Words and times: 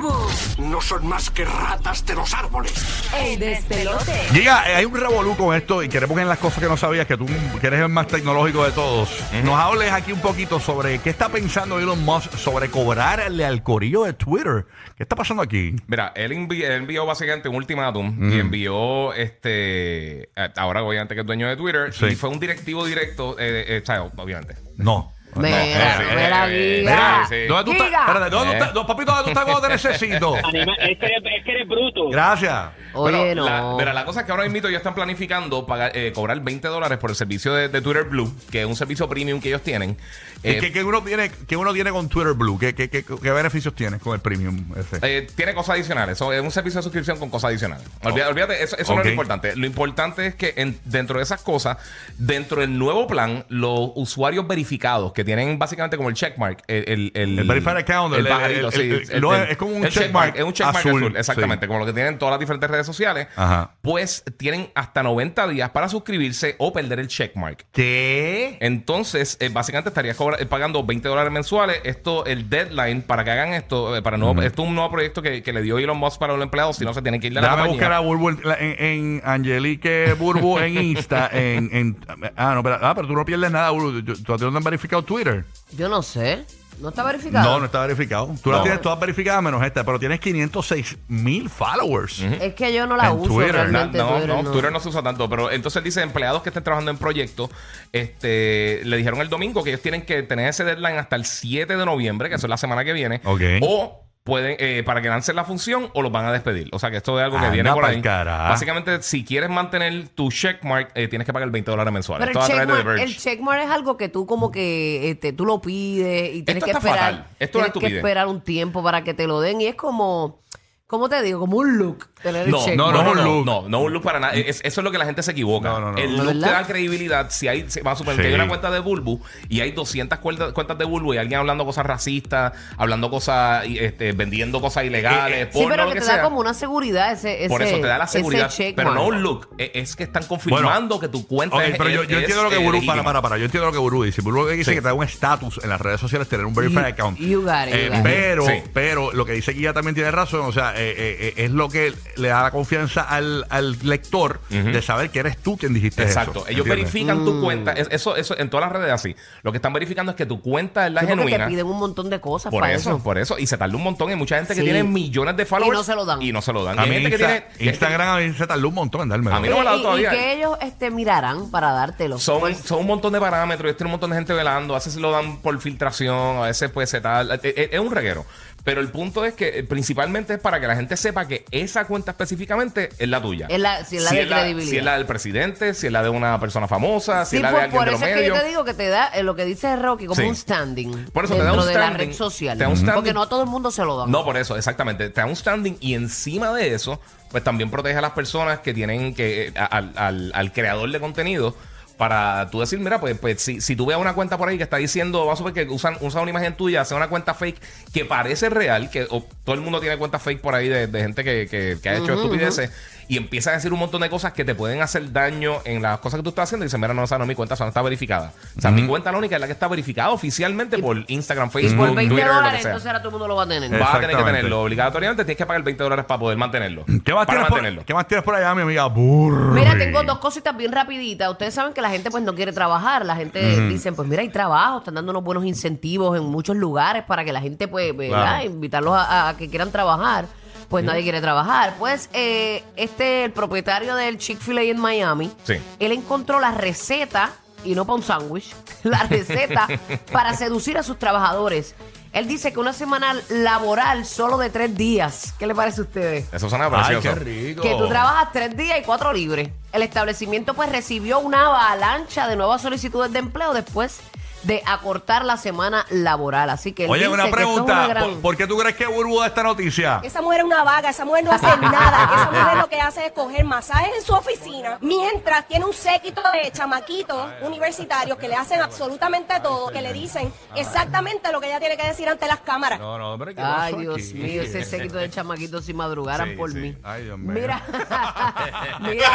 Burbu, 0.00 0.68
No 0.70 0.80
son 0.80 1.06
más 1.06 1.30
que 1.30 1.44
ratas 1.44 2.04
de 2.06 2.14
los 2.14 2.32
árboles. 2.34 2.72
el 3.16 3.38
despelote. 3.38 4.12
Llega, 4.32 4.68
eh, 4.70 4.74
hay 4.76 4.84
un 4.84 4.94
revolú 4.96 5.36
con 5.36 5.54
esto 5.56 5.82
y 5.82 5.88
queremos 5.88 6.18
en 6.18 6.28
las 6.28 6.38
cosas 6.38 6.62
que 6.62 6.68
no 6.68 6.76
sabías, 6.76 7.06
que 7.06 7.16
tú 7.16 7.26
que 7.60 7.66
eres 7.66 7.80
el 7.80 7.88
más 7.88 8.06
tecnológico 8.06 8.64
de 8.64 8.72
todos. 8.72 9.08
Nos 9.44 9.58
hables 9.58 9.92
aquí 9.92 10.12
un 10.12 10.20
poquito 10.20 10.60
sobre 10.60 10.98
qué 11.00 11.10
está 11.10 11.28
pensando 11.28 11.78
Elon 11.78 12.04
Musk 12.04 12.32
sobre 12.36 12.70
cobrarle 12.70 13.44
al 13.44 13.62
corillo 13.62 14.04
de 14.04 14.12
Twitter. 14.12 14.66
¿Qué 14.96 15.02
está 15.04 15.16
pasando 15.16 15.42
aquí? 15.42 15.74
Mira, 15.86 16.12
él 16.16 16.32
envi- 16.32 16.64
él 16.64 16.72
envió, 16.72 17.06
básicamente 17.06 17.48
un 17.48 17.56
ultimátum 17.56 18.32
y 18.32 18.38
envió 18.38 19.12
este. 19.14 20.30
Ahora, 20.56 20.82
obviamente, 20.82 21.14
que 21.14 21.20
es 21.22 21.26
dueño 21.26 21.48
de 21.48 21.56
Twitter. 21.56 21.92
Sí. 21.92 22.06
Y 22.06 22.16
fue 22.16 22.30
un 22.30 22.40
directivo 22.40 22.84
directo. 22.84 23.36
Eh, 23.38 23.64
eh, 23.68 23.80
o 23.82 23.86
sea, 23.86 24.02
obviamente. 24.02 24.56
No. 24.76 25.12
Mira, 25.38 26.46
mira, 26.48 27.26
sí. 27.28 27.46
¿Dónde 27.46 27.64
tú 27.64 27.72
estás? 27.72 28.00
Espérate, 28.08 28.30
¿dónde 28.30 28.46
tú 28.46 28.52
Eh. 28.52 28.58
estás? 28.58 28.74
No, 28.74 28.86
papito, 28.86 29.10
¿dónde 29.12 29.24
tú 29.24 29.28
estás 29.30 29.44
cuando 29.44 29.62
te 29.62 29.68
necesito? 29.68 30.34
Es, 30.88 30.98
que 30.98 31.52
eres, 31.52 31.68
bruto. 31.68 32.08
Gracias. 32.10 32.68
Oye, 32.94 33.16
Bueno, 33.18 33.34
no. 33.42 33.44
la, 33.44 33.74
mira, 33.78 33.92
la 33.92 34.04
cosa 34.04 34.20
es 34.20 34.26
que 34.26 34.32
ahora 34.32 34.48
mismo 34.48 34.68
ya 34.68 34.78
están 34.78 34.94
planificando 34.94 35.66
pagar, 35.66 35.92
eh, 35.94 36.12
cobrar 36.14 36.40
20 36.40 36.66
dólares 36.68 36.98
por 36.98 37.10
el 37.10 37.16
servicio 37.16 37.52
de, 37.52 37.68
de 37.68 37.80
Twitter 37.82 38.04
Blue, 38.04 38.32
que 38.50 38.60
es 38.62 38.66
un 38.66 38.76
servicio 38.76 39.08
premium 39.08 39.40
que 39.40 39.48
ellos 39.48 39.62
tienen. 39.62 39.96
¿Y 40.42 40.50
Eh, 40.50 40.58
qué, 40.60 40.72
qué 40.72 40.82
uno 40.84 41.02
tiene, 41.02 41.30
qué 41.46 41.56
uno 41.56 41.72
tiene 41.72 41.90
con 41.90 42.08
Twitter 42.08 42.32
Blue? 42.34 42.58
¿Qué, 42.58 42.74
qué, 42.74 42.88
qué, 42.88 43.04
qué 43.04 43.30
beneficios 43.30 43.74
tienes 43.74 44.00
con 44.00 44.14
el 44.14 44.20
premium 44.20 44.64
ese? 44.76 44.98
Eh, 45.02 45.26
tiene 45.36 45.54
cosas 45.54 45.74
adicionales. 45.74 46.20
Es 46.20 46.40
un 46.40 46.50
servicio 46.50 46.78
de 46.78 46.82
suscripción 46.82 47.18
con 47.18 47.28
cosas 47.30 47.48
adicionales. 47.50 47.86
Olvídate, 48.02 48.30
olvídate, 48.30 48.62
eso, 48.62 48.76
eso 48.78 48.94
no 48.94 49.00
es 49.00 49.06
lo 49.06 49.10
importante. 49.12 49.54
Lo 49.56 49.66
importante 49.66 50.26
es 50.26 50.34
que 50.34 50.54
en- 50.56 50.78
dentro 50.84 51.18
de 51.18 51.24
esas 51.24 51.42
cosas, 51.42 51.76
dentro 52.16 52.60
del 52.62 52.78
nuevo 52.78 53.06
plan, 53.06 53.44
los 53.48 53.90
usuarios 53.96 54.46
verificados 54.48 55.12
que 55.12 55.24
tienen 55.28 55.58
básicamente 55.58 55.96
como 55.96 56.08
el 56.08 56.14
checkmark, 56.14 56.62
el, 56.66 56.84
el, 56.88 57.12
el, 57.14 57.38
El 57.38 57.46
verified 57.46 57.76
account, 57.76 58.14
el 58.16 58.26
pajarito, 58.26 58.68
el- 58.68 59.06
sí, 59.06 59.12
es 59.50 59.56
como 59.56 59.72
un 59.72 59.84
el 59.84 59.92
checkmark 59.92 60.36
Es 60.36 60.42
un 60.42 60.52
checkmark 60.52 60.76
azul, 60.78 61.02
azul, 61.04 61.16
exactamente, 61.16 61.64
sí. 61.64 61.68
como 61.68 61.78
lo 61.80 61.86
que 61.86 61.92
tienen 61.92 62.18
todas 62.18 62.32
las 62.32 62.40
diferentes 62.40 62.70
redes 62.70 62.86
sociales. 62.86 63.28
Ajá. 63.36 63.72
Pues 63.82 64.24
tienen 64.38 64.70
hasta 64.74 65.02
90 65.02 65.46
días 65.48 65.70
para 65.70 65.88
suscribirse 65.88 66.56
o 66.58 66.72
perder 66.72 66.98
el 67.00 67.08
checkmark. 67.08 67.66
¿Qué? 67.72 68.56
Entonces, 68.60 69.36
eh, 69.40 69.50
básicamente 69.50 69.90
estarías 69.90 70.16
eh, 70.38 70.46
pagando 70.46 70.84
20 70.84 71.08
dólares 71.08 71.32
mensuales. 71.32 71.80
Esto, 71.84 72.24
el 72.26 72.48
deadline 72.48 73.02
para 73.02 73.24
que 73.24 73.30
hagan 73.30 73.52
esto, 73.54 73.96
eh, 73.96 74.02
para 74.02 74.16
nuevo, 74.16 74.40
esto 74.42 74.62
es 74.62 74.68
un 74.68 74.74
nuevo 74.74 74.90
proyecto 74.90 75.20
que, 75.22 75.42
que 75.42 75.52
le 75.52 75.62
dio 75.62 75.78
Elon 75.78 75.98
Musk 75.98 76.18
para 76.18 76.32
los 76.34 76.42
empleados, 76.42 76.76
si 76.76 76.84
no 76.84 76.94
se 76.94 77.02
tienen 77.02 77.20
que 77.20 77.26
ir 77.28 77.34
de 77.34 77.40
la 77.40 77.48
Déjame 77.48 77.68
compañía. 77.68 77.80
buscar 77.88 77.92
a 77.92 78.00
Burbu 78.00 78.28
en, 78.30 78.76
en, 78.78 79.22
Angelique 79.24 80.14
Burbu 80.18 80.58
en 80.58 80.78
Insta. 80.82 81.28
En, 81.32 81.68
en- 81.72 81.96
ah, 82.36 82.54
no, 82.54 82.62
pero, 82.62 82.78
ah, 82.80 82.94
pero 82.94 83.06
tú 83.06 83.14
no 83.14 83.24
pierdes 83.24 83.50
nada, 83.50 83.70
Burbu. 83.70 84.02
¿Tú, 84.02 84.14
tú 84.36 84.50
no 84.50 84.58
has 84.58 84.64
verificado 84.64 85.02
Twitter? 85.24 85.44
Yo 85.76 85.88
no 85.88 86.02
sé. 86.02 86.44
¿No 86.80 86.90
está 86.90 87.02
verificado? 87.02 87.44
No, 87.50 87.58
no 87.58 87.64
está 87.66 87.80
verificado. 87.80 88.32
Tú 88.40 88.52
la 88.52 88.58
No. 88.58 88.62
tienes 88.62 88.80
todas 88.80 89.00
verificadas 89.00 89.42
menos 89.42 89.60
esta, 89.64 89.82
pero 89.84 89.98
tienes 89.98 90.20
506 90.20 90.96
mil 91.08 91.50
followers. 91.50 92.20
Es 92.20 92.54
que 92.54 92.72
yo 92.72 92.86
no 92.86 92.96
la 92.96 93.08
En 93.08 93.16
uso 93.18 93.34
Twitter. 93.34 93.52
Realmente. 93.52 93.98
no, 93.98 94.08
Twitter, 94.10 94.28
no, 94.28 94.42
no. 94.44 94.50
Twitter 94.52 94.70
no 94.70 94.78
se 94.78 94.88
usa 94.90 95.02
tanto, 95.02 95.28
pero 95.28 95.50
entonces 95.50 95.82
dice 95.82 96.02
empleados 96.02 96.40
que 96.42 96.50
estén 96.50 96.62
trabajando 96.62 96.92
en 96.92 96.98
proyectos, 96.98 97.50
este, 97.92 98.82
le 98.84 98.96
dijeron 98.96 99.20
el 99.20 99.28
domingo 99.28 99.64
que 99.64 99.70
ellos 99.70 99.82
tienen 99.82 100.02
que 100.02 100.22
tener 100.22 100.48
ese 100.48 100.62
deadline 100.62 100.98
hasta 100.98 101.16
el 101.16 101.24
7 101.24 101.76
de 101.76 101.84
noviembre, 101.84 102.28
que 102.28 102.36
eso 102.36 102.46
es 102.46 102.50
la 102.50 102.56
semana 102.56 102.84
que 102.84 102.92
viene, 102.92 103.20
Ok. 103.24 103.40
o 103.62 104.04
pueden, 104.28 104.56
eh, 104.60 104.84
para 104.84 105.02
que 105.02 105.08
lancen 105.08 105.34
la 105.34 105.44
función 105.44 105.90
o 105.94 106.02
los 106.02 106.12
van 106.12 106.26
a 106.26 106.32
despedir. 106.32 106.68
O 106.72 106.78
sea 106.78 106.92
que 106.92 106.98
esto 106.98 107.18
es 107.18 107.24
algo 107.24 107.38
que 107.38 107.46
Anda 107.46 107.54
viene 107.54 107.72
por 107.72 107.84
ahí. 107.84 108.00
Básicamente, 108.00 109.02
si 109.02 109.24
quieres 109.24 109.50
mantener 109.50 110.08
tu 110.10 110.30
checkmark, 110.30 110.92
eh, 110.94 111.08
tienes 111.08 111.26
que 111.26 111.32
pagar 111.32 111.50
20 111.50 111.68
dólares 111.70 111.92
mensuales. 111.92 112.28
Pero 112.28 112.38
el 112.38 112.44
Esto 112.44 112.54
va 112.54 112.62
a 112.62 112.66
través 112.66 112.68
de 112.68 112.72
The 112.72 112.78
checkmark, 112.78 112.98
Verge. 112.98 113.12
el 113.12 113.18
checkmark 113.18 113.62
es 113.64 113.70
algo 113.70 113.96
que 113.96 114.08
tú 114.08 114.26
como 114.26 114.52
que 114.52 115.10
este, 115.10 115.32
tú 115.32 115.44
lo 115.44 115.60
pides 115.60 116.36
y 116.36 116.42
tienes 116.44 116.62
Esto 116.62 116.64
que 116.66 116.70
está 116.70 116.78
esperar. 116.78 116.98
fatal. 117.12 117.26
Esto 117.40 117.58
es 117.58 117.64
una 117.64 117.72
tienes 117.72 117.90
que 117.90 117.96
esperar 117.96 118.26
un 118.28 118.40
tiempo 118.42 118.82
para 118.84 119.02
que 119.02 119.14
te 119.14 119.26
lo 119.26 119.40
den 119.40 119.60
y 119.60 119.66
es 119.66 119.74
como, 119.74 120.38
¿cómo 120.88 121.08
te 121.10 121.22
digo? 121.22 121.38
Como 121.40 121.58
un 121.58 121.76
look 121.76 122.06
tener 122.22 122.46
el 122.46 122.50
No, 122.50 122.66
no, 122.66 122.74
No, 122.74 122.92
no, 122.92 123.02
no, 123.02 123.14
no, 123.14 123.24
look. 123.24 123.44
no, 123.46 123.68
no 123.68 123.80
un 123.82 123.92
look 123.92 124.02
para 124.02 124.18
nada. 124.18 124.32
Es- 124.32 124.60
eso 124.64 124.80
es 124.80 124.84
lo 124.84 124.90
que 124.90 124.96
la 124.98 125.04
gente 125.04 125.22
se 125.22 125.32
equivoca. 125.32 125.68
No, 125.68 125.80
no, 125.80 125.92
no. 125.92 125.98
El 125.98 126.16
¿No, 126.16 126.24
look 126.24 126.32
te 126.32 126.38
verdad? 126.40 126.52
da 126.62 126.66
credibilidad 126.66 127.26
si 127.30 127.46
hay, 127.46 127.66
si- 127.68 127.80
vamos 127.82 127.98
a 127.98 127.98
suponer 127.98 128.16
Sí. 128.16 128.22
que 128.22 128.28
hay 128.28 128.34
una 128.34 128.48
cuenta 128.48 128.70
de 128.70 128.80
Bulbu 128.80 129.20
y 129.50 129.60
hay 129.60 129.72
200 129.72 130.18
cuentas, 130.18 130.52
cuentas 130.54 130.78
de 130.78 130.84
Bulbu 130.86 131.12
y 131.14 131.18
alguien 131.18 131.38
hablando 131.40 131.64
cosas 131.66 131.84
racistas, 131.84 132.52
hablando 132.78 133.10
cosas, 133.10 133.66
y, 133.66 133.78
este, 133.78 134.12
vendiendo 134.12 134.60
cosas 134.62 134.84
ilegales, 134.84 135.38
Eh, 135.38 135.50
Sí, 135.52 135.58
porno, 135.58 135.68
pero 135.68 135.82
lo 135.84 135.88
que 135.90 135.94
que 135.96 136.00
te 136.00 136.06
sea. 136.06 136.16
da 136.16 136.22
como 136.22 136.40
una 136.40 136.54
seguridad 136.54 137.12
ese, 137.12 137.40
ese 137.40 137.48
Por 137.50 137.62
eso 137.62 137.76
te 137.76 137.86
da 137.86 137.98
la 137.98 138.04
ese 138.04 138.18
seguridad, 138.18 138.50
pero 138.74 138.94
no 138.94 139.06
un 139.06 139.22
look. 139.22 139.48
E- 139.58 139.72
Es 139.74 139.94
que 139.94 140.04
están 140.04 140.24
confirmando 140.24 140.98
que 140.98 141.08
tu 141.08 141.26
cuenta 141.26 141.56
Ok, 141.56 141.62
es 141.66 141.76
pero 141.78 141.90
yo, 141.90 142.02
es- 142.02 142.10
entiendo 142.10 142.42
lo 142.44 142.48
que 142.48 142.56
es 142.56 142.62
Burbu, 142.62 142.72
legítima. 142.72 142.94
para, 142.94 143.04
para, 143.04 143.22
para, 143.22 143.36
yo 143.38 143.44
entiendo 143.44 143.70
lo 143.70 143.72
que 144.00 144.06
dice. 144.06 144.22
Burbu 144.22 144.46
dice 144.48 144.70
Sí. 144.70 144.74
que 144.76 144.80
te 144.80 144.88
da 144.88 144.94
un 144.94 145.04
estatus 145.04 145.60
en 145.62 145.68
las 145.68 145.80
redes 145.80 146.00
sociales 146.00 146.28
tener 146.28 146.46
un 146.46 146.54
verified 146.54 146.80
You- 146.80 146.86
account. 146.88 147.18
you 147.18 147.42
got 147.42 147.68
it, 147.68 147.74
you 147.74 147.78
Eh, 147.78 147.88
got 147.90 147.96
it. 147.98 148.02
pero, 148.02 148.46
Sí. 148.46 148.52
pero 148.72 149.12
lo 149.12 149.24
que 149.26 149.32
dice 149.32 149.52
Guía 149.52 149.72
también 149.74 149.94
tiene 149.94 150.10
razón, 150.10 150.40
o 150.46 150.52
sea, 150.52 150.74
eh, 150.78 150.94
eh, 150.96 151.34
eh, 151.36 151.44
es 151.44 151.50
lo 151.50 151.68
que 151.68 151.92
le 152.16 152.28
da 152.28 152.42
la 152.44 152.50
confianza 152.50 153.02
al, 153.02 153.44
al 153.50 153.76
lector 153.82 154.40
de 154.48 154.80
saber 154.82 155.10
que 155.10 155.18
eres 155.20 155.36
tú 155.38 155.56
quien 155.56 155.74
dijiste 155.74 156.02
Exacto. 156.02 156.40
eso. 156.40 156.48
Ellos 156.48 156.66
¿entiendes? 156.66 156.92
verifican 156.92 157.18
Mm. 157.22 157.24
tu 157.24 157.40
cuenta. 157.42 157.72
Es- 157.72 157.88
Eso, 157.90 158.16
eso 158.16 158.38
en 158.38 158.48
todas 158.50 158.70
las 158.70 158.80
redes 158.80 158.92
así. 158.92 159.14
Lo 159.42 159.50
que 159.52 159.58
están 159.58 159.72
verificando 159.72 160.10
es 160.12 160.16
que 160.16 160.26
tu 160.26 160.40
cuenta 160.40 160.86
es 160.86 160.92
la 160.92 161.00
Sí, 161.02 161.06
genuina. 161.08 161.38
te 161.44 161.46
piden 161.50 161.66
un 161.66 161.78
montón 161.78 162.08
de 162.10 162.20
cosas 162.20 162.50
Por 162.50 162.60
para 162.60 162.72
eso, 162.72 162.90
eso. 162.90 163.02
por 163.02 163.18
eso. 163.18 163.38
Y 163.38 163.46
se 163.46 163.56
tarda 163.58 163.74
un 163.76 163.82
montón. 163.82 164.08
Hay 164.10 164.16
mucha 164.16 164.36
gente 164.36 164.54
que 164.54 164.62
tiene 164.62 164.84
millones 164.84 165.36
de 165.36 165.44
followers. 165.46 165.74
Y 165.74 165.78
no 165.78 165.84
se 165.84 165.94
lo 165.94 166.04
dan. 166.04 166.22
Y 166.22 166.32
no 166.32 166.40
se 166.42 166.52
lo 166.52 166.64
dan. 166.64 166.78
A 166.78 166.86
Y 166.86 166.90
mí 166.90 166.94
gente 166.96 167.10
que 167.10 167.16
Insta- 167.24 167.48
tiene. 167.56 167.72
Instagram 167.72 168.08
a 168.08 168.18
mí 168.20 168.32
se 168.34 168.46
tardó 168.46 168.68
un 168.68 168.74
montón 168.74 169.02
en 169.02 169.08
dármelo. 169.08 169.36
A 169.36 169.40
mí 169.40 169.48
no 169.48 169.58
me 169.58 169.64
lo 169.64 169.68
ha 169.68 169.72
dado 169.72 169.76
Y- 169.76 169.80
y, 169.80 169.82
todavía. 169.82 170.10
que 170.10 170.32
ellos 170.34 170.58
este, 170.60 170.90
mirarán 170.90 171.50
para 171.50 171.72
dártelo. 171.72 172.18
Son, 172.18 172.40
Pues, 172.40 172.58
son 172.58 172.80
un 172.80 172.86
montón 172.86 173.12
de 173.12 173.20
parámetros. 173.20 173.66
Ellos 173.66 173.76
tienen 173.76 173.88
un 173.88 173.92
montón 173.92 174.10
de 174.10 174.16
gente 174.16 174.32
velando. 174.32 174.74
A 174.74 174.78
veces 174.78 174.92
se 174.94 175.00
lo 175.00 175.10
dan 175.10 175.38
por 175.38 175.58
filtración. 175.60 176.38
A 176.38 176.42
veces 176.42 176.70
pues 176.70 176.90
se 176.90 177.00
tal. 177.00 177.30
Es, 177.32 177.40
es- 177.44 177.68
es 177.72 177.80
un 177.80 177.90
reguero. 177.90 178.24
Pero 178.68 178.82
el 178.82 178.90
punto 178.90 179.24
es 179.24 179.32
que 179.32 179.60
eh, 179.60 179.64
principalmente 179.64 180.34
es 180.34 180.40
para 180.40 180.60
que 180.60 180.66
la 180.66 180.76
gente 180.76 180.94
sepa 180.98 181.26
que 181.26 181.46
esa 181.50 181.86
cuenta 181.86 182.10
específicamente 182.10 182.90
es 182.98 183.08
la 183.08 183.22
tuya. 183.22 183.46
Es 183.48 183.58
la- 183.58 183.82
si 183.82 183.96
es 183.96 184.02
la 184.02 184.10
de 184.12 184.26
credibilidad. 184.28 184.70
si 184.70 184.76
es 184.76 184.84
la 184.84 184.94
del 184.98 185.06
presidente, 185.06 185.72
si 185.72 185.86
es 185.86 185.92
la 185.92 186.02
de 186.02 186.10
una 186.10 186.38
persona 186.38 186.68
famosa, 186.68 187.24
si 187.24 187.30
Sí, 187.30 187.36
es 187.36 187.42
la 187.42 187.48
de 187.48 187.54
por, 187.54 187.62
alguien 187.64 187.78
por 187.80 187.88
de 187.88 187.94
eso 187.94 188.00
los 188.00 188.08
es 188.10 188.14
que 188.14 188.22
yo 188.26 188.32
medios. 188.34 188.42
te 188.44 188.48
digo 188.50 188.64
que 188.66 188.74
te 188.74 188.88
da 188.90 189.06
eh, 189.08 189.22
lo 189.22 189.34
que 189.34 189.46
dice 189.46 189.74
Rocky 189.76 190.04
como 190.04 190.20
Sí. 190.20 190.26
un 190.28 190.36
standing 190.36 191.06
Por 191.14 191.24
eso 191.24 191.32
te 191.34 191.38
da 191.40 191.46
dentro 191.46 191.62
un 191.62 191.68
de 191.68 191.74
la 191.78 191.86
standing, 191.86 192.08
red 192.10 192.14
social. 192.14 192.58
te 192.58 192.64
da 192.64 192.68
un 192.68 192.76
standing. 192.76 192.94
Porque 192.96 193.14
no 193.14 193.22
a 193.22 193.28
todo 193.30 193.42
el 193.42 193.48
mundo 193.48 193.70
se 193.70 193.82
lo 193.86 193.96
dan. 193.96 194.10
No, 194.10 194.22
por 194.22 194.36
eso, 194.36 194.54
exactamente. 194.54 195.08
Te 195.08 195.20
da 195.22 195.26
un 195.26 195.34
standing 195.34 195.78
y 195.80 195.94
encima 195.94 196.52
de 196.52 196.74
eso, 196.74 197.00
pues 197.30 197.42
también 197.42 197.70
protege 197.70 197.96
a 197.96 198.02
las 198.02 198.12
personas 198.12 198.58
que 198.58 198.74
tienen 198.74 199.14
que, 199.14 199.46
eh, 199.46 199.52
a- 199.56 199.64
al, 199.64 199.92
al- 199.96 200.30
al 200.34 200.52
creador 200.52 200.90
de 200.92 201.00
contenido. 201.00 201.56
Para 201.98 202.48
tú 202.50 202.60
decir, 202.60 202.78
mira, 202.78 203.00
pues, 203.00 203.18
pues 203.18 203.42
si, 203.42 203.60
si 203.60 203.74
tú 203.74 203.84
veas 203.84 204.00
una 204.00 204.14
cuenta 204.14 204.38
por 204.38 204.48
ahí 204.48 204.56
que 204.56 204.62
está 204.62 204.76
diciendo, 204.76 205.26
vamos 205.26 205.40
a 205.40 205.44
ver 205.44 205.52
que 205.52 205.64
usan, 205.68 205.96
usan 206.00 206.22
una 206.22 206.30
imagen 206.30 206.54
tuya, 206.56 206.82
hace 206.82 206.94
una 206.94 207.08
cuenta 207.08 207.34
fake 207.34 207.60
que 207.92 208.04
parece 208.04 208.48
real, 208.50 208.88
que 208.88 209.02
o, 209.10 209.26
todo 209.44 209.56
el 209.56 209.60
mundo 209.60 209.80
tiene 209.80 209.98
cuentas 209.98 210.22
fake 210.22 210.40
por 210.40 210.54
ahí 210.54 210.68
de, 210.68 210.86
de 210.86 211.00
gente 211.00 211.24
que, 211.24 211.48
que- 211.50 211.76
que 211.82 211.88
ha 211.88 211.96
hecho 211.96 212.14
estupideces, 212.14 212.70
y 213.08 213.16
empieza 213.16 213.50
a 213.50 213.54
decir 213.54 213.72
un 213.72 213.78
montón 213.78 214.02
de 214.02 214.10
cosas 214.10 214.34
que 214.34 214.44
te 214.44 214.54
pueden 214.54 214.82
hacer 214.82 215.10
daño 215.12 215.60
en 215.64 215.80
las 215.80 215.98
cosas 215.98 216.18
que 216.18 216.22
tú 216.22 216.28
estás 216.28 216.44
haciendo. 216.44 216.64
Y 216.64 216.68
dicen, 216.68 216.78
mira, 216.78 216.92
no, 216.92 217.04
esa 217.04 217.16
no 217.16 217.24
es 217.24 217.28
mi 217.28 217.34
cuenta, 217.34 217.54
esa 217.54 217.64
no 217.64 217.68
está 217.68 217.80
verificada. 217.80 218.32
O 218.56 218.60
sea, 218.60 218.70
mi 218.70 218.86
cuenta 218.86 219.10
la 219.10 219.16
única 219.18 219.36
es 219.36 219.40
la 219.40 219.46
que 219.46 219.54
está 219.54 219.66
verificada 219.66 220.10
oficialmente 220.10 220.78
por 220.78 221.04
Instagram, 221.08 221.48
Y 221.48 221.52
Facebook, 221.52 221.86
por 221.86 221.94
20 221.96 222.14
Twitter, 222.14 222.26
lo 222.26 222.32
que 222.32 222.36
dólares, 222.36 222.62
sea. 222.62 222.70
entonces 222.70 222.86
ahora 222.86 222.98
todo 222.98 223.08
el 223.08 223.12
mundo 223.12 223.28
lo 223.28 223.36
va 223.36 223.42
a 223.44 223.48
tener. 223.48 223.80
Vas 223.80 223.94
a 223.94 224.00
tener 224.00 224.16
que 224.16 224.22
tenerlo. 224.22 224.62
Obligatoriamente 224.62 225.24
tienes 225.24 225.38
que 225.38 225.46
pagar 225.46 225.62
20 225.62 225.82
dólares 225.82 226.04
para 226.04 226.20
poder 226.20 226.36
mantenerlo. 226.36 226.84
¿Qué 226.84 227.14
más, 227.14 227.26
para 227.26 227.38
tienes 227.38 227.50
mantenerlo. 227.50 227.80
por, 227.80 227.86
¿Qué 227.86 227.94
más 227.94 228.08
tienes 228.08 228.24
por 228.24 228.34
allá, 228.34 228.54
mi 228.54 228.62
amiga? 228.62 228.84
Burri? 228.86 229.58
Mira, 229.58 229.78
tengo 229.78 230.02
dos 230.02 230.18
cositas 230.18 230.54
bien 230.54 230.72
rapiditas. 230.72 231.30
Ustedes 231.30 231.54
saben 231.54 231.72
que 231.72 231.80
la 231.80 231.88
gente 231.88 232.10
pues 232.10 232.22
no 232.22 232.34
quiere 232.34 232.52
trabajar. 232.52 233.06
La 233.06 233.16
gente 233.16 233.68
dice, 233.68 233.90
pues 233.92 234.06
mira, 234.06 234.20
hay 234.20 234.28
trabajo, 234.28 234.78
están 234.78 234.94
dando 234.94 235.12
unos 235.12 235.24
buenos 235.24 235.46
incentivos 235.46 236.14
en 236.18 236.24
muchos 236.24 236.56
lugares 236.56 237.04
para 237.04 237.24
que 237.24 237.32
la 237.32 237.40
gente 237.40 237.68
pues, 237.68 237.96
¿verdad? 237.96 238.40
Claro. 238.40 238.44
invitarlos 238.44 238.94
a, 238.94 239.30
a 239.30 239.36
que 239.38 239.48
quieran 239.48 239.72
trabajar. 239.72 240.26
Pues 240.68 240.84
nadie 240.84 241.02
quiere 241.02 241.20
trabajar. 241.20 241.74
Pues 241.78 242.10
eh, 242.12 242.62
este, 242.76 243.24
el 243.24 243.32
propietario 243.32 243.94
del 243.94 244.18
Chick-fil-A 244.18 244.62
en 244.62 244.78
Miami, 244.78 245.32
Sí. 245.44 245.54
él 245.78 245.92
encontró 245.92 246.40
la 246.40 246.50
receta, 246.50 247.30
y 247.64 247.74
no 247.74 247.84
para 247.86 247.96
un 247.96 248.02
sándwich, 248.02 248.54
la 248.82 249.04
receta 249.04 249.66
para 250.12 250.34
seducir 250.34 250.76
a 250.78 250.82
sus 250.82 250.98
trabajadores. 250.98 251.74
Él 252.12 252.26
dice 252.26 252.52
que 252.54 252.58
una 252.58 252.72
semana 252.72 253.14
laboral 253.28 254.06
solo 254.06 254.38
de 254.38 254.48
tres 254.48 254.74
días. 254.74 255.34
¿Qué 255.38 255.46
le 255.46 255.54
parece 255.54 255.82
a 255.82 255.84
ustedes? 255.84 256.32
Eso 256.32 256.48
suena 256.48 256.64
Ay, 256.66 256.70
precioso. 256.70 257.02
qué 257.02 257.14
rico. 257.14 257.62
Que 257.62 257.74
tú 257.74 257.86
trabajas 257.86 258.28
tres 258.32 258.56
días 258.56 258.78
y 258.80 258.82
cuatro 258.82 259.12
libres. 259.12 259.50
El 259.72 259.82
establecimiento 259.82 260.54
pues 260.54 260.70
recibió 260.70 261.18
una 261.18 261.46
avalancha 261.46 262.26
de 262.26 262.36
nuevas 262.36 262.62
solicitudes 262.62 263.12
de 263.12 263.18
empleo 263.18 263.52
después 263.52 264.00
de 264.48 264.62
acortar 264.64 265.26
la 265.26 265.36
semana 265.36 265.84
laboral. 265.90 266.48
Así 266.48 266.72
que 266.72 266.84
él 266.84 266.90
Oye, 266.90 267.00
dice 267.02 267.12
una 267.12 267.24
que 267.24 267.28
esto 267.28 267.38
es 267.40 267.44
pregunta. 267.46 267.72
una 267.74 267.86
gran- 267.86 268.04
¿Por, 268.12 268.20
por 268.22 268.36
qué 268.38 268.46
tú 268.46 268.56
crees 268.56 268.76
que 268.76 268.86
Burbu 268.86 269.20
da 269.20 269.26
esta 269.26 269.42
noticia? 269.42 270.00
Esa 270.02 270.22
mujer 270.22 270.38
es 270.40 270.44
una 270.46 270.64
vaga, 270.64 270.88
esa 270.88 271.04
mujer 271.04 271.22
no 271.24 271.32
hace 271.32 271.46
nada. 271.60 272.10
Esa 272.14 272.30
mujer 272.30 272.56
lo 272.56 272.68
que 272.70 272.80
hace 272.80 273.06
es 273.06 273.12
coger 273.12 273.44
masajes 273.44 273.90
en 273.98 274.02
su 274.02 274.14
oficina, 274.14 274.78
mientras 274.80 275.46
tiene 275.46 275.66
un 275.66 275.74
séquito 275.74 276.22
de 276.32 276.50
chamaquitos 276.50 277.28
universitarios 277.42 278.16
que 278.16 278.26
le 278.26 278.36
hacen 278.36 278.62
absolutamente 278.62 279.38
todo, 279.40 279.68
que 279.70 279.82
le 279.82 279.92
dicen 279.92 280.32
exactamente 280.56 281.30
lo 281.30 281.40
que 281.42 281.48
ella 281.48 281.60
tiene 281.60 281.76
que 281.76 281.86
decir 281.86 282.08
ante 282.08 282.26
las 282.26 282.40
cámaras. 282.40 282.80
No, 282.80 282.96
no, 282.96 283.18
pero 283.18 283.34
¿qué 283.34 283.42
Ay, 283.42 283.72
pasó 283.72 283.76
Dios 283.82 283.96
aquí? 283.96 284.14
mío, 284.14 284.42
ese 284.42 284.64
séquito 284.64 284.96
de 284.96 285.10
chamaquitos 285.10 285.62
si 285.66 285.74
madrugaran 285.74 286.30
Sí, 286.30 286.36
por 286.36 286.50
sí. 286.52 286.58
mí. 286.58 286.76
Ay, 286.82 287.04
Dios 287.04 287.18
mío. 287.18 287.32
Mira, 287.38 287.62
mira, 288.80 289.08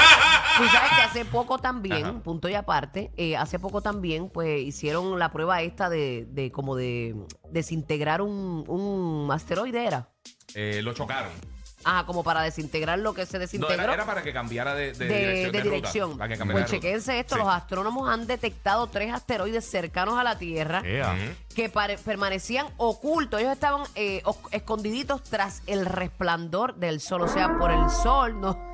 tú 0.57 0.63
sabes 0.67 0.91
que 0.95 1.01
hace 1.01 1.25
poco 1.25 1.57
también, 1.57 2.21
punto 2.21 2.47
y 2.49 2.53
aparte, 2.55 3.11
eh, 3.17 3.35
hace 3.35 3.57
poco 3.57 3.81
también, 3.81 4.29
pues 4.29 4.61
hicieron 4.61 5.17
la 5.23 5.31
prueba 5.31 5.61
esta 5.61 5.89
de, 5.89 6.25
de 6.29 6.51
como 6.51 6.75
de 6.75 7.15
desintegrar 7.49 8.21
un, 8.21 8.63
un 8.67 9.29
asteroide, 9.31 9.85
¿era? 9.85 10.09
Eh, 10.53 10.81
lo 10.83 10.93
chocaron. 10.93 11.31
Ah, 11.85 12.03
como 12.07 12.23
para 12.23 12.41
desintegrar 12.41 12.97
lo 12.99 13.13
que 13.13 13.25
se 13.25 13.33
No, 13.37 13.41
desintegró. 13.41 13.73
era, 13.83 13.93
era 13.93 14.05
para 14.05 14.21
que 14.23 14.31
cambiara 14.31 14.73
de, 14.73 14.93
de 14.93 15.05
de, 15.05 15.15
dirección. 15.17 15.51
de 15.51 15.57
de 15.57 15.63
ruta, 15.63 15.75
dirección. 15.75 16.17
para 16.17 16.29
que 16.29 16.37
cambiara 16.37 16.61
Pues 16.61 16.71
de 16.71 16.77
ruta. 16.77 16.87
chequense 16.87 17.19
esto, 17.19 17.35
Sí. 17.35 17.41
los 17.41 17.49
astrónomos 17.49 18.09
han 18.09 18.25
detectado 18.25 18.87
tres 18.87 19.13
asteroides 19.13 19.65
cercanos 19.69 20.17
a 20.17 20.23
la 20.23 20.37
Tierra 20.37 20.81
Ea. 20.85 21.13
que 21.53 21.67
pare- 21.69 21.97
permanecían 21.97 22.67
ocultos. 22.77 23.39
Ellos 23.41 23.51
estaban 23.51 23.83
eh, 23.95 24.23
escondiditos 24.51 25.23
tras 25.23 25.61
el 25.67 25.85
resplandor 25.85 26.75
del 26.75 27.01
sol, 27.01 27.21
o 27.23 27.27
sea, 27.27 27.57
por 27.57 27.69
el 27.71 27.89
sol, 27.89 28.39
no. 28.39 28.72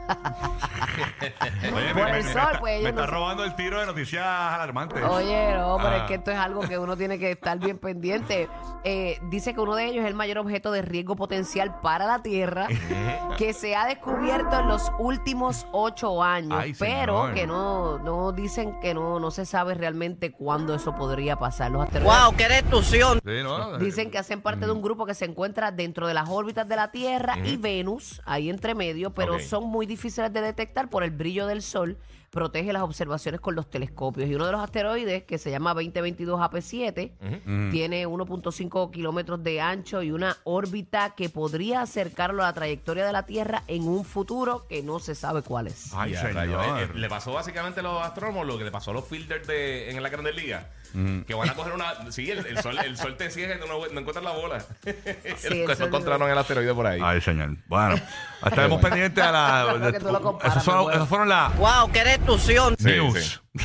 Oye, 1.74 1.94
Por 1.94 2.04
me, 2.04 2.18
el 2.20 2.24
me- 2.26 2.34
sol, 2.34 2.42
me 2.42 2.42
está, 2.42 2.60
pues, 2.60 2.74
ellos 2.74 2.84
no 2.84 2.90
está 2.90 3.06
se- 3.06 3.12
robando 3.12 3.44
el 3.44 3.56
tiro 3.56 3.80
de 3.80 3.86
noticias 3.86 4.26
alarmantes. 4.26 5.04
Oye, 5.04 5.54
no, 5.56 5.78
pero 5.78 5.96
es 5.96 6.02
Ah. 6.02 6.06
que 6.08 6.14
esto 6.16 6.32
es 6.32 6.38
algo 6.38 6.62
que 6.62 6.78
uno 6.78 6.98
tiene 6.98 7.20
que 7.20 7.32
estar 7.32 7.58
bien 7.60 7.78
pendiente. 7.78 8.50
Eh, 8.84 9.20
dice 9.30 9.54
que 9.54 9.60
uno 9.60 9.76
de 9.76 9.86
ellos 9.86 10.04
es 10.04 10.08
el 10.08 10.16
mayor 10.16 10.38
objeto 10.40 10.72
de 10.72 10.82
riesgo 10.82 11.16
potencial 11.16 11.80
para 11.82 12.06
la 12.06 12.22
Tierra 12.22 12.68
que 13.38 13.54
se 13.54 13.76
ha 13.76 13.86
descubierto 13.86 14.60
en 14.60 14.68
los 14.68 14.92
últimos 15.00 15.68
ocho 15.72 16.24
años, 16.24 16.58
Ay, 16.60 16.74
pero 16.80 17.22
señor. 17.22 17.34
que 17.34 17.48
no, 17.48 18.00
no 18.00 18.32
dicen 18.32 18.80
que 18.80 18.94
no, 18.94 19.20
no 19.20 19.32
se 19.32 19.46
sabe 19.46 19.74
realmente 19.74 20.32
cuándo 20.32 20.76
eso 20.76 20.96
podría 20.96 21.36
pasar. 21.38 21.72
Los 21.72 21.84
asteroides 21.84 22.10
qué 22.38 22.48
destrucción! 22.48 23.20
Sí, 23.26 23.44
¿no? 23.44 23.78
Dicen 23.78 24.12
que 24.12 24.18
hacen 24.18 24.42
parte 24.42 24.66
de 24.66 24.72
un 24.72 24.82
grupo 24.82 25.06
que 25.06 25.14
se 25.14 25.26
encuentra 25.26 25.72
dentro 25.72 26.08
de 26.08 26.14
las 26.14 26.30
órbitas 26.30 26.68
de 26.68 26.76
la 26.76 26.92
Tierra 26.92 27.38
y 27.44 27.58
Venus, 27.58 28.22
ahí 28.26 28.50
entre 28.50 28.76
medio, 28.76 29.12
pero 29.14 29.36
Ok. 29.36 29.42
son 29.42 29.66
muy 29.68 29.86
difíciles 30.00 30.32
de 30.32 30.42
detectar 30.42 30.90
por 30.90 31.04
el 31.04 31.12
brillo 31.12 31.46
del 31.46 31.62
Sol. 31.62 31.98
Protege 32.30 32.72
las 32.72 32.84
observaciones 32.84 33.42
con 33.42 33.56
los 33.56 33.70
telescopios. 33.72 34.30
Y 34.30 34.36
uno 34.36 34.46
de 34.46 34.52
los 34.52 34.62
asteroides, 34.62 35.24
que 35.24 35.40
se 35.40 35.50
llama 35.50 35.74
2022 35.74 36.40
AP7, 36.40 37.72
tiene 37.72 38.08
1.5 38.08 38.92
kilómetros 38.92 39.44
de 39.44 39.60
ancho 39.60 40.04
y 40.04 40.12
una 40.12 40.38
órbita 40.44 41.16
que 41.16 41.30
podría 41.30 41.82
acercarlo 41.82 42.44
a 42.44 42.46
la 42.46 42.54
trayectoria 42.54 43.04
de 43.06 43.14
la 43.14 43.26
Tierra 43.26 43.64
en 43.68 43.88
un 43.88 44.06
futuro 44.06 44.68
que 44.70 44.84
no 44.84 45.00
se 45.00 45.16
sabe 45.16 45.42
cuál 45.42 45.68
es. 45.68 45.92
Ay, 45.96 46.12
Ya, 46.12 46.22
señor. 46.22 46.48
Eh, 46.50 46.84
eh, 46.84 46.90
le 46.94 47.10
pasó 47.10 47.34
básicamente 47.34 47.80
a 47.80 47.84
los 47.84 48.00
astrónomos 48.00 48.46
lo 48.46 48.60
que 48.60 48.64
le 48.64 48.72
pasó 48.72 48.92
a 48.92 48.94
los 48.94 49.08
fielders 49.08 49.48
de, 49.48 49.90
en 49.90 50.04
la 50.04 50.10
Grandes 50.10 50.36
Ligas. 50.36 50.66
Que 50.92 51.34
van 51.36 51.50
a 51.50 51.54
coger 51.54 51.74
una. 51.74 52.12
Sí, 52.12 52.30
el, 52.32 52.46
el 52.46 52.62
sol, 52.62 52.76
el 52.84 52.98
sol 52.98 53.16
te 53.16 53.30
ciega 53.30 53.56
y 53.56 53.60
tú 53.60 53.68
no, 53.68 53.80
no 53.80 54.00
encuentras 54.00 54.24
la 54.24 54.32
bola. 54.32 54.66
el 54.86 55.66
no 55.66 55.86
encontraron 55.86 56.30
el 56.30 56.38
asteroide 56.38 56.74
por 56.74 56.88
ahí. 56.88 57.00
Ay, 57.04 57.22
señor. 57.22 57.58
Bueno, 57.68 57.96
estaremos 58.46 58.82
pendientes 58.82 59.24
a 59.24 59.32
la. 59.32 59.89
Creo 59.90 60.00
que 60.00 60.06
tú 60.08 60.12
lo 60.12 60.22
comparas, 60.22 60.54
Esas 60.54 60.64
fueron, 60.64 60.92
esas 60.94 61.28
las 61.28 61.58
¡Wow, 61.58 61.92
qué 61.92 62.04
destrucción! 62.04 62.76
Sí, 62.78 62.86
news. 62.90 63.42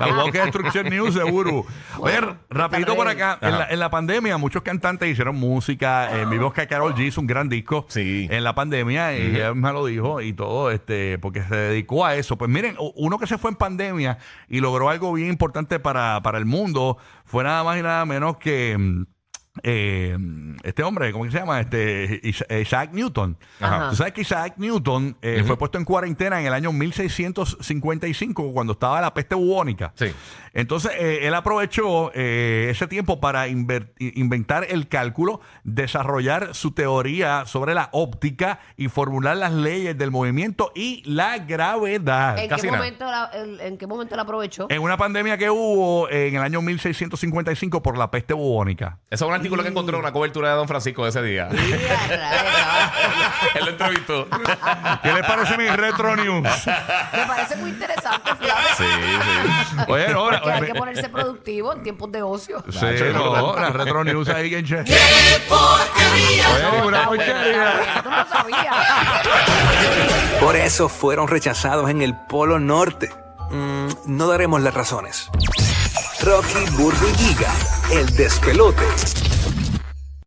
la 0.00 0.06
Walker 0.08 0.42
Destruction 0.42 0.88
News 0.88 1.14
de 1.14 1.24
Burbu. 1.24 1.66
Oye, 1.98 2.20
rapidito 2.50 2.94
por 2.96 3.08
acá. 3.08 3.38
En 3.40 3.52
la, 3.58 3.66
en 3.70 3.78
la 3.78 3.90
pandemia, 3.90 4.36
muchos 4.38 4.62
cantantes 4.62 5.08
hicieron 5.08 5.36
música. 5.36 6.10
Mi 6.28 6.38
voz 6.38 6.52
que 6.52 6.66
Carol 6.66 6.94
G 6.94 7.06
hizo 7.06 7.20
un 7.20 7.26
gran 7.26 7.48
disco 7.48 7.86
Sí. 7.88 8.26
en 8.30 8.44
la 8.44 8.54
pandemia. 8.54 9.16
Y 9.16 9.36
ella 9.36 9.54
me 9.54 9.72
lo 9.72 9.86
dijo 9.86 10.20
y 10.20 10.32
todo, 10.32 10.70
este, 10.70 11.18
porque 11.18 11.42
se 11.42 11.54
dedicó 11.54 12.04
a 12.04 12.16
eso. 12.16 12.36
Pues 12.36 12.50
miren, 12.50 12.76
uno 12.96 13.18
que 13.18 13.26
se 13.26 13.38
fue 13.38 13.50
en 13.50 13.56
pandemia 13.56 14.18
y 14.48 14.60
logró 14.60 14.88
algo 14.90 15.12
bien 15.12 15.28
importante 15.28 15.78
para, 15.78 16.20
para 16.22 16.38
el 16.38 16.44
mundo 16.44 16.98
fue 17.24 17.44
nada 17.44 17.62
más 17.64 17.78
y 17.78 17.82
nada 17.82 18.04
menos 18.04 18.36
que. 18.38 18.76
Eh, 19.62 20.16
este 20.62 20.82
hombre, 20.82 21.12
¿cómo 21.12 21.24
que 21.24 21.30
se 21.30 21.38
llama? 21.38 21.60
Este 21.60 22.20
Isa- 22.22 22.46
Isaac 22.60 22.90
Newton. 22.92 23.36
Ajá. 23.60 23.90
Tú 23.90 23.96
sabes 23.96 24.12
que 24.12 24.20
Isaac 24.22 24.54
Newton 24.56 25.16
eh, 25.22 25.42
fue 25.46 25.56
puesto 25.56 25.78
en 25.78 25.84
cuarentena 25.84 26.40
en 26.40 26.46
el 26.46 26.52
año 26.52 26.72
1655 26.72 28.52
cuando 28.52 28.72
estaba 28.74 29.00
la 29.00 29.12
peste 29.14 29.34
bubónica. 29.34 29.92
Sí. 29.94 30.06
Entonces, 30.54 30.92
eh, 30.98 31.20
él 31.22 31.34
aprovechó 31.34 32.10
eh, 32.14 32.68
ese 32.70 32.86
tiempo 32.88 33.20
para 33.20 33.46
inventar 33.48 34.66
el 34.68 34.88
cálculo, 34.88 35.40
desarrollar 35.62 36.54
su 36.54 36.72
teoría 36.72 37.44
sobre 37.46 37.74
la 37.74 37.90
óptica 37.92 38.58
y 38.76 38.88
formular 38.88 39.36
las 39.36 39.52
leyes 39.52 39.96
del 39.96 40.10
movimiento 40.10 40.72
y 40.74 41.02
la 41.04 41.38
gravedad. 41.38 42.38
¿En 42.38 42.48
casi 42.48 42.62
qué, 42.62 42.66
nada. 42.72 42.78
momento 42.82 43.04
la, 43.04 43.24
el- 43.34 43.60
¿En 43.60 43.78
qué 43.78 43.86
momento 43.86 44.16
la 44.16 44.22
aprovechó? 44.22 44.66
En 44.70 44.82
una 44.82 44.96
pandemia 44.96 45.36
que 45.38 45.50
hubo 45.50 46.08
en 46.10 46.34
el 46.34 46.42
año 46.42 46.60
1655 46.62 47.82
por 47.82 47.96
la 47.96 48.10
peste 48.10 48.34
bubónica. 48.34 48.98
Ese 49.10 49.24
es 49.24 49.28
un 49.28 49.34
artículo 49.48 49.62
que 49.62 49.70
encontró 49.70 49.96
en 49.96 50.02
una 50.02 50.12
cobertura 50.12 50.50
de 50.50 50.56
Don 50.56 50.68
Francisco 50.68 51.04
de 51.04 51.10
ese 51.10 51.22
día. 51.22 51.48
Él 53.54 53.64
lo 53.64 53.70
entrevistó. 53.70 54.28
¿Qué 55.02 55.10
les 55.12 55.26
parece 55.26 55.56
mi 55.56 55.66
retro 55.68 56.14
news? 56.16 56.42
Me 56.42 57.24
parece 57.26 57.56
muy 57.56 57.70
interesante, 57.70 58.30
fíjate. 58.36 58.74
Sí, 58.76 58.84
sí. 58.84 59.76
Oye, 59.88 60.10
no, 60.10 60.28
Que 60.28 60.50
hay 60.50 60.66
que 60.66 60.74
ponerse 60.74 61.08
productivo 61.08 61.72
en 61.72 61.82
tiempos 61.82 62.12
de 62.12 62.20
ocio. 62.22 62.62
Sí, 62.68 62.84
no, 63.12 63.58
la 63.58 63.70
retro 63.70 64.04
news 64.04 64.28
ahí 64.28 64.54
en 64.54 64.66
che. 64.66 64.80
Oye, 64.80 64.98
una 66.84 67.06
porquería. 67.06 68.02
Tú 68.02 68.10
no 68.10 68.18
lo 68.18 68.26
sabías. 68.28 68.76
Por 70.40 70.56
eso 70.56 70.90
fueron 70.90 71.28
rechazados 71.28 71.88
en 71.88 72.02
el 72.02 72.14
Polo 72.14 72.58
Norte. 72.58 73.10
Mm, 73.50 73.88
no 74.04 74.26
daremos 74.26 74.60
las 74.60 74.74
razones. 74.74 75.30
Rocky, 76.22 76.68
Burbu 76.76 77.06
y 77.06 77.14
Giga, 77.14 77.50
el 77.90 78.06
despelote. 78.16 78.84